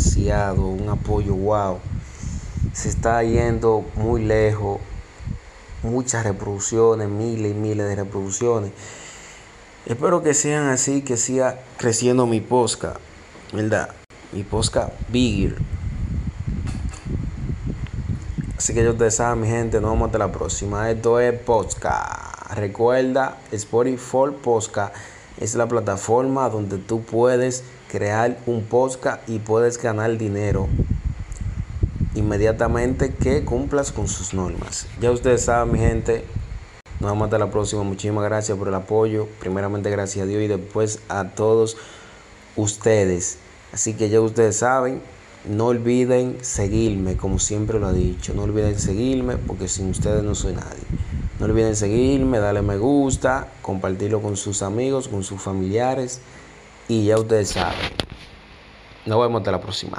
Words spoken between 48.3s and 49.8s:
No olviden seguirme porque